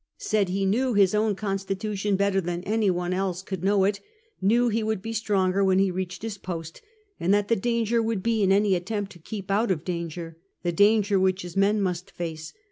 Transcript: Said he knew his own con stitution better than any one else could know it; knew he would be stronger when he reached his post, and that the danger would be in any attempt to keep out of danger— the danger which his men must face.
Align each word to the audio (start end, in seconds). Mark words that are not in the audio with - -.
Said 0.17 0.49
he 0.49 0.65
knew 0.65 0.95
his 0.95 1.13
own 1.13 1.35
con 1.35 1.57
stitution 1.57 2.17
better 2.17 2.41
than 2.41 2.63
any 2.63 2.89
one 2.89 3.13
else 3.13 3.43
could 3.43 3.63
know 3.63 3.83
it; 3.83 3.99
knew 4.41 4.67
he 4.67 4.81
would 4.81 4.99
be 4.99 5.13
stronger 5.13 5.63
when 5.63 5.77
he 5.77 5.91
reached 5.91 6.23
his 6.23 6.39
post, 6.39 6.81
and 7.19 7.31
that 7.31 7.49
the 7.49 7.55
danger 7.55 8.01
would 8.01 8.23
be 8.23 8.41
in 8.41 8.51
any 8.51 8.73
attempt 8.73 9.11
to 9.11 9.19
keep 9.19 9.51
out 9.51 9.69
of 9.69 9.83
danger— 9.85 10.37
the 10.63 10.71
danger 10.71 11.19
which 11.19 11.43
his 11.43 11.55
men 11.55 11.79
must 11.79 12.09
face. 12.09 12.51